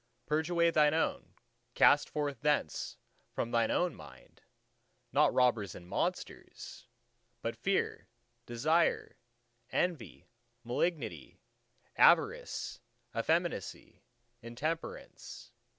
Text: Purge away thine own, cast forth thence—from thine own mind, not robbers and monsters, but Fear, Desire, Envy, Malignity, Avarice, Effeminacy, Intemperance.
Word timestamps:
Purge 0.25 0.49
away 0.49 0.71
thine 0.71 0.95
own, 0.95 1.35
cast 1.75 2.09
forth 2.09 2.41
thence—from 2.41 3.51
thine 3.51 3.69
own 3.69 3.93
mind, 3.93 4.41
not 5.11 5.31
robbers 5.31 5.75
and 5.75 5.87
monsters, 5.87 6.87
but 7.43 7.55
Fear, 7.55 8.07
Desire, 8.47 9.19
Envy, 9.71 10.27
Malignity, 10.63 11.39
Avarice, 11.97 12.79
Effeminacy, 13.15 14.01
Intemperance. 14.41 15.51